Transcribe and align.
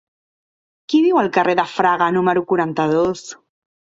Qui 0.93 1.01
viu 1.03 1.19
al 1.21 1.29
carrer 1.35 1.53
de 1.59 1.65
Fraga 1.73 2.07
número 2.15 2.43
quaranta-dos? 2.53 3.23